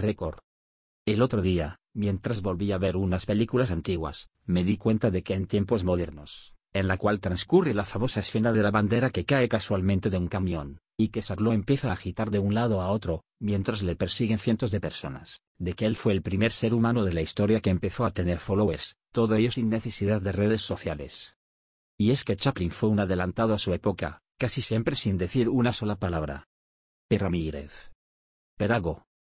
Récord. 0.00 0.38
El 1.06 1.22
otro 1.22 1.42
día, 1.42 1.78
mientras 1.94 2.42
volví 2.42 2.72
a 2.72 2.78
ver 2.78 2.96
unas 2.96 3.26
películas 3.26 3.70
antiguas, 3.70 4.30
me 4.44 4.64
di 4.64 4.76
cuenta 4.76 5.10
de 5.10 5.22
que 5.22 5.34
en 5.34 5.46
tiempos 5.46 5.84
modernos, 5.84 6.54
en 6.72 6.88
la 6.88 6.96
cual 6.96 7.20
transcurre 7.20 7.74
la 7.74 7.84
famosa 7.84 8.20
escena 8.20 8.52
de 8.52 8.62
la 8.62 8.70
bandera 8.70 9.10
que 9.10 9.24
cae 9.24 9.48
casualmente 9.48 10.10
de 10.10 10.18
un 10.18 10.28
camión, 10.28 10.80
y 10.96 11.08
que 11.08 11.22
Sarlo 11.22 11.52
empieza 11.52 11.90
a 11.90 11.92
agitar 11.92 12.30
de 12.30 12.38
un 12.38 12.54
lado 12.54 12.80
a 12.80 12.90
otro, 12.90 13.24
mientras 13.40 13.82
le 13.82 13.96
persiguen 13.96 14.38
cientos 14.38 14.70
de 14.70 14.80
personas, 14.80 15.40
de 15.58 15.74
que 15.74 15.86
él 15.86 15.96
fue 15.96 16.12
el 16.12 16.22
primer 16.22 16.52
ser 16.52 16.74
humano 16.74 17.04
de 17.04 17.14
la 17.14 17.22
historia 17.22 17.60
que 17.60 17.70
empezó 17.70 18.04
a 18.04 18.12
tener 18.12 18.38
followers, 18.38 18.96
todo 19.12 19.34
ello 19.34 19.50
sin 19.50 19.68
necesidad 19.68 20.20
de 20.20 20.32
redes 20.32 20.60
sociales. 20.62 21.36
Y 21.98 22.10
es 22.10 22.24
que 22.24 22.36
Chaplin 22.36 22.70
fue 22.70 22.88
un 22.88 23.00
adelantado 23.00 23.52
a 23.52 23.58
su 23.58 23.74
época, 23.74 24.22
casi 24.38 24.62
siempre 24.62 24.96
sin 24.96 25.18
decir 25.18 25.48
una 25.48 25.72
sola 25.72 25.96
palabra. 25.96 26.46
Ramírez. 27.10 27.90
Perago, 28.56 29.04